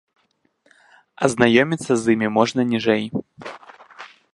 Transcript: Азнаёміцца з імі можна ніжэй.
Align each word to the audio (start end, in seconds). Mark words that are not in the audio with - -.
Азнаёміцца 1.27 1.93
з 2.01 2.19
імі 2.19 2.27
можна 2.39 2.61
ніжэй. 2.75 3.05